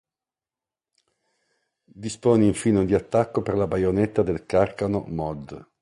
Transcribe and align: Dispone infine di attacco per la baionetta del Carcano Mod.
Dispone 1.93 2.47
infine 2.47 2.83
di 2.87 2.95
attacco 2.95 3.43
per 3.43 3.53
la 3.55 3.67
baionetta 3.67 4.23
del 4.23 4.47
Carcano 4.47 5.05
Mod. 5.07 5.69